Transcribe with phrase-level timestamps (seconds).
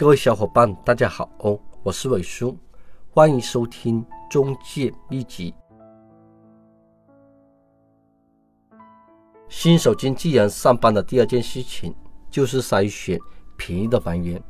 [0.00, 2.56] 各位小伙伴，大家好哦，我是伟叔，
[3.10, 5.54] 欢迎收听中介秘籍。
[9.50, 11.94] 新手经纪人上班的第二件事情
[12.30, 13.20] 就是筛选
[13.58, 14.42] 便宜的房源。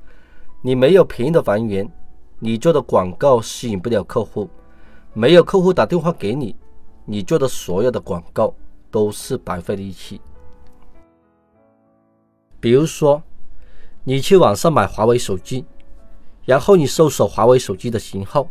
[0.63, 1.85] 你没有便宜的房源，
[2.39, 4.49] 你做的广告吸引不了客户，
[5.13, 6.55] 没有客户打电话给你，
[7.05, 8.55] 你做的所有的广告
[8.89, 10.21] 都是白费力气。
[12.61, 13.21] 比如说。
[14.11, 15.65] 你去网上买华为手机，
[16.45, 18.45] 然后你搜索华为手机的型号，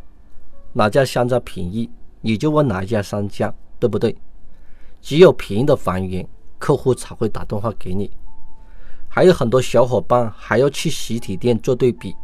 [0.72, 1.90] 哪家商家便宜，
[2.22, 4.16] 你就问哪一家商家，对不对？
[5.02, 6.26] 只有便宜的房源，
[6.58, 8.10] 客户才会打电话给你。
[9.10, 12.16] 还有很多小伙伴还要去实体店做对比，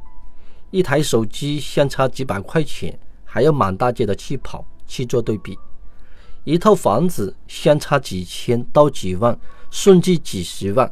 [0.72, 5.56] 一台手机相差几百块钱，还要满大街的去跑去做对比；
[6.46, 9.38] 一套房子相差几千到几万，
[9.70, 10.90] 甚至几十万。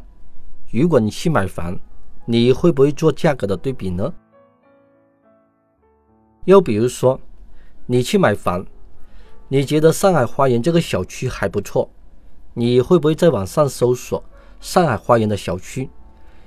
[0.71, 1.79] 如果你去买房，
[2.25, 4.13] 你会不会做价格的对比呢？
[6.45, 7.19] 又比如说，
[7.85, 8.65] 你去买房，
[9.49, 11.89] 你觉得上海花园这个小区还不错，
[12.53, 14.23] 你会不会在网上搜索
[14.61, 15.89] 上海花园的小区，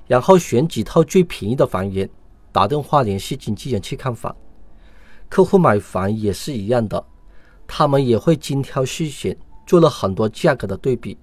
[0.07, 2.09] 然后选几套最便宜的房源，
[2.53, 4.35] 打电话联系经纪人去看房？
[5.29, 7.05] 客户买房也是一样的，
[7.67, 11.19] 他们也会精挑细选，做了很多价格的对比，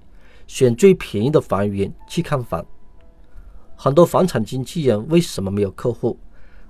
[0.45, 2.63] 选最便宜的房源去看房。
[3.83, 6.17] 很多房产经纪人为什么没有客户？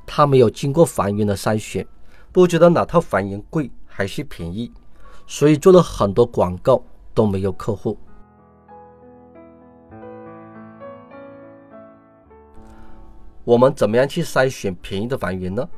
[0.03, 1.85] 他没有经过房源的筛选，
[2.31, 4.71] 不知道哪套房源贵还是便宜，
[5.27, 7.95] 所以做了很多广告都没有客户。
[13.43, 15.69] 我们怎么样去筛选便宜的房源呢？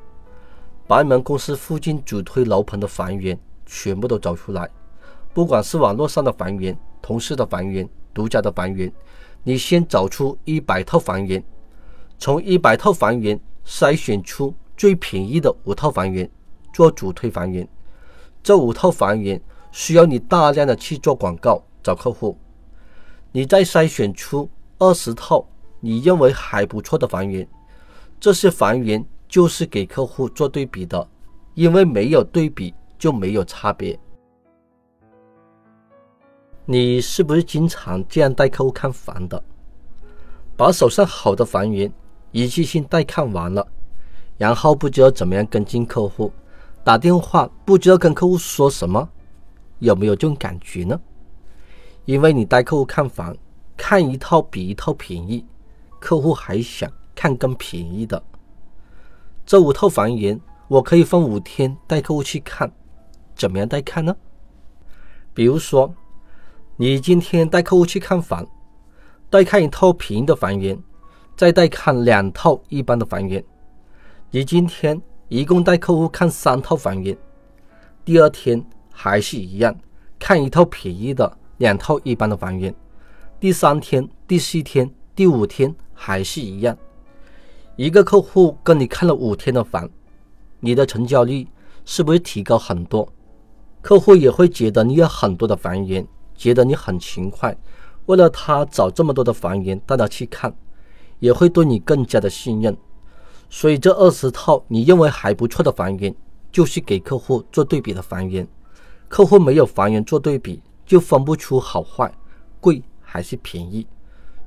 [0.88, 4.70] 把你们公司附近主推楼盘的房源全部都找出来，
[5.34, 8.90] 不管是网络上的房源、同事的房源、独家的房源。
[9.48, 11.42] 你先找出一百套房源，
[12.18, 16.28] 从一百套房源筛选出最便宜的五套房源
[16.74, 17.68] 做主推房源。
[18.42, 19.40] 这五套房源
[19.72, 22.36] 需要你大量的去做广告找客户。
[23.32, 25.48] 你再筛选出二十套
[25.80, 27.48] 你认为还不错的房源，
[28.20, 31.08] 这些房源就是给客户做对比的，
[31.54, 34.00] 因为没有对比就没有差别。
[36.68, 39.42] 你是不是经常这样带客户看房的？
[40.58, 41.92] 把手上好的房源
[42.32, 43.68] 一次性带看完了，
[44.36, 46.32] 然后不知道怎么样跟进客户，
[46.84, 49.08] 打电话不知道跟客户说什么，
[49.78, 51.00] 有没有这种感觉呢？
[52.06, 53.38] 因为你带客户看房，
[53.78, 55.46] 看一套比一套便宜，
[56.00, 58.24] 客户还想看更便宜的。
[59.46, 62.72] 这五套房源我可以分五天带客户去看，
[63.36, 64.16] 怎么样带看呢？
[65.32, 65.94] 比如说。
[66.78, 68.46] 你今天带客户去看房，
[69.30, 70.78] 带看一套便宜的房源，
[71.38, 73.42] 再带看两套一般的房源。
[74.30, 77.18] 你今天一共带客户看三套房源，
[78.04, 79.74] 第二天还是一样，
[80.20, 82.76] 看一套便宜的，两套一般的房源。
[83.40, 86.78] 第三天、第四天、第五天还是一样。
[87.78, 89.90] 一个客户跟你看了五天的房，
[90.60, 91.48] 你的成交率
[91.86, 93.08] 是不是提高很多？
[93.82, 96.06] 客户也会觉得你有很多的房源。
[96.36, 97.56] 觉得你很勤快，
[98.06, 100.56] 为了他找这么多的房源带他去看，
[101.20, 102.76] 也会对你更加的信任。
[103.50, 106.14] 所以这二十套你认为还不错的房源，
[106.52, 108.48] 就是给客户做对比的房源。
[109.08, 112.12] 客户没有房源做对比，就分不出好坏，
[112.60, 113.88] 贵还是便宜。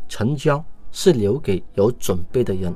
[0.09, 2.75] 成交是留给有准备的人。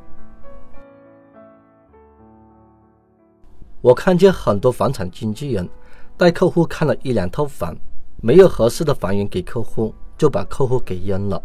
[3.80, 5.68] 我看见很多房产经纪人
[6.16, 7.76] 带客户看了一两套房。
[8.24, 11.42] 没有合适的房源给客户，就把客户给扔了，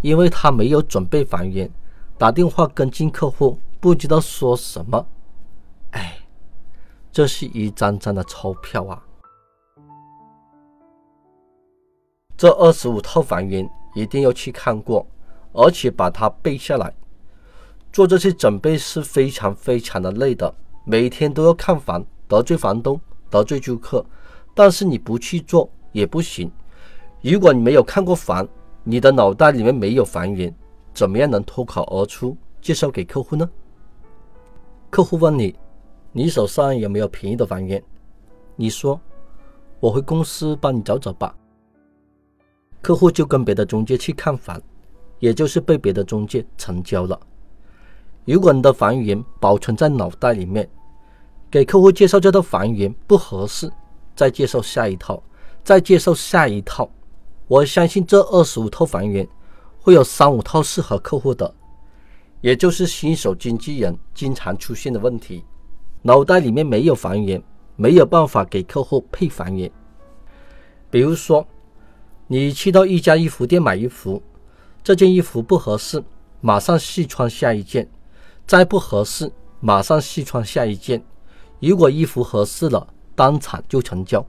[0.00, 1.70] 因为他没有准备房源，
[2.18, 5.06] 打电话跟进客户不知道说什么。
[5.92, 6.18] 哎，
[7.12, 9.00] 这是一张张的钞票啊！
[12.36, 13.64] 这二十五套房源
[13.94, 15.06] 一定要去看过，
[15.52, 16.92] 而且把它背下来。
[17.92, 20.52] 做这些准备是非常非常的累的，
[20.84, 23.00] 每天都要看房，得罪房东，
[23.30, 24.04] 得罪租客，
[24.52, 25.70] 但是你不去做。
[25.92, 26.50] 也不行。
[27.20, 28.48] 如果你没有看过房，
[28.82, 30.52] 你的脑袋里面没有房源，
[30.92, 33.48] 怎么样能脱口而出介绍给客户呢？
[34.90, 35.54] 客户问你，
[36.10, 37.82] 你手上有没有便宜的房源？
[38.56, 39.00] 你说，
[39.78, 41.34] 我回公司帮你找找吧。
[42.80, 44.60] 客户就跟别的中介去看房，
[45.20, 47.18] 也就是被别的中介成交了。
[48.24, 50.68] 如果你的房源保存在脑袋里面，
[51.50, 53.70] 给客户介绍这套房源不合适，
[54.16, 55.22] 再介绍下一套。
[55.64, 56.90] 再介绍下一套，
[57.46, 59.26] 我相信这二十五套房源
[59.80, 61.54] 会有三五套适合客户的。
[62.40, 65.44] 也就是新手经纪人经常出现的问题。
[66.02, 67.40] 脑袋里面没有房源，
[67.76, 69.70] 没有办法给客户配房源。
[70.90, 71.46] 比如说，
[72.26, 74.20] 你去到一家衣服店买衣服，
[74.82, 76.02] 这件衣服不合适，
[76.40, 77.84] 马上试穿下一件；
[78.44, 79.30] 再不合适，
[79.60, 81.00] 马上试穿下一件。
[81.60, 82.84] 如果衣服合适了，
[83.14, 84.26] 当场就成交。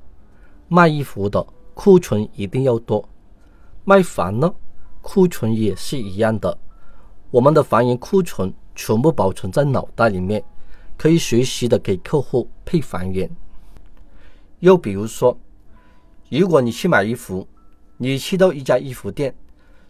[0.68, 3.08] 卖衣服的库存一定要多，
[3.84, 4.54] 卖房呢，
[5.02, 6.58] 库存也是一样的。
[7.32, 10.44] 我们的房源库存全部保存在脑袋里面。
[10.96, 13.30] 可以随时的给客户配房源。
[14.60, 15.38] 又比如说，
[16.30, 17.46] 如果你去买衣服，
[17.98, 19.36] 你去到一家衣服店，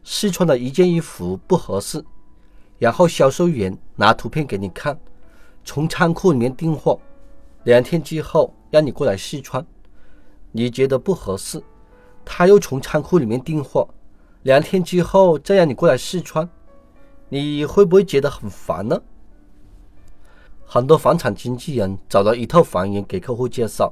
[0.03, 2.03] 试穿了一件衣服不合适，
[2.79, 4.97] 然后销售员拿图片给你看，
[5.63, 6.99] 从仓库里面订货，
[7.65, 9.63] 两天之后让你过来试穿，
[10.53, 11.61] 你觉得不合适，
[12.23, 13.89] 他又从仓库里面订货，
[14.43, 16.47] 两天之后再让你过来试穿，
[17.27, 19.01] 你会不会觉得很烦呢？
[20.63, 23.91] 很多房产经纪人找了一套房源给客户介绍，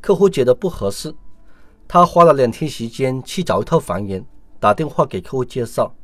[0.00, 1.14] 客户觉得不合适，
[1.86, 4.24] 他花了两天时间去找一套房源，
[4.58, 5.94] 打电话给客户介绍，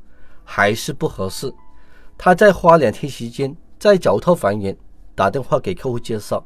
[0.44, 1.52] 还是不合适，
[2.16, 4.76] 他再花两天时间再找一套房源，
[5.16, 6.44] 打电话给客户介绍，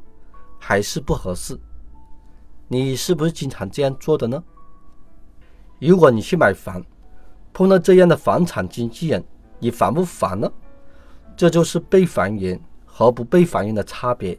[0.57, 1.59] 还是不合适。
[2.69, 4.41] 你是不是经常这样做的呢？
[5.79, 6.81] 如果你去买房，
[7.51, 9.21] 碰到这样的房产经纪人，
[9.59, 10.49] 你烦不烦呢？
[11.35, 12.57] 这就是被房源。
[12.91, 14.37] 和不被房源的差别，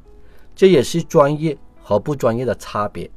[0.54, 3.10] 这也是专业和不专业的差别。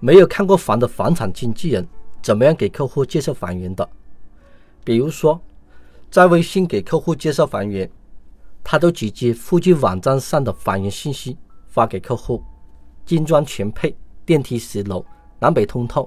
[0.00, 1.88] 没有看过房的房产经纪人
[2.20, 3.88] 怎么样给客户介绍房源的？
[4.84, 5.40] 比如说，
[6.10, 7.90] 在微信给客户介绍房源，
[8.62, 12.44] 他都直接复制网站上的房源信息发给客户，
[13.06, 15.02] 精装全配，电梯十楼，
[15.38, 16.06] 南北通透，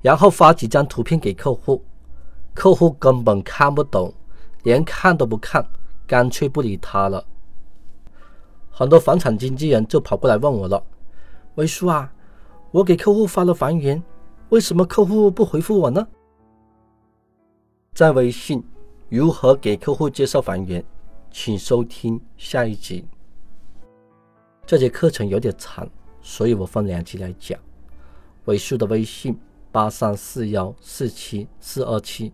[0.00, 1.84] 然后发几张图片给客户，
[2.52, 4.12] 客户根本看不懂，
[4.64, 5.64] 连看都不看。
[6.04, 7.24] 干脆不理他了。
[8.70, 10.84] 很多房产经纪人就跑过来问我了
[11.54, 12.12] ：“魏叔啊，
[12.70, 14.02] 我给客户发了房源，
[14.50, 16.06] 为什么客户不回复我呢？”
[17.94, 18.62] 在微信
[19.08, 20.84] 如何给客户介绍房源，
[21.30, 23.06] 请收听下一集。
[24.66, 25.88] 这节课程有点长，
[26.22, 27.58] 所以我分两期来讲。
[28.46, 29.38] 尾数的微信：
[29.70, 32.32] 八三四幺四七四二七。